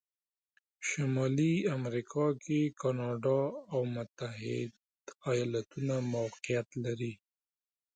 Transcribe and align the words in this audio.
شمالي 0.87 1.53
امریکا 1.77 2.25
کې 2.43 2.59
کانادا 2.81 3.41
او 3.71 3.79
متحتد 3.93 4.69
ایالتونه 5.31 5.95
موقعیت 6.15 6.67
لري. 6.83 7.13